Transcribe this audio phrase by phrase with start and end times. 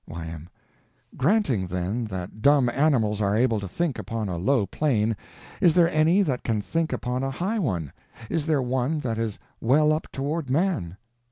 [0.07, 0.49] Y.M.
[1.15, 5.15] Granting, then, that dumb animals are able to think upon a low plane,
[5.61, 7.93] is there any that can think upon a high one?
[8.27, 10.97] Is there one that is well up toward man?